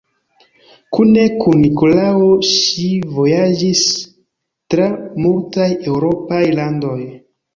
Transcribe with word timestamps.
Kune 0.97 1.23
kun 1.41 1.59
Nikolao 1.65 2.29
ŝi 2.53 2.87
vojaĝis 3.17 3.83
tra 4.75 4.87
multaj 5.27 5.69
eŭropaj 5.93 6.43
landoj. 6.61 6.99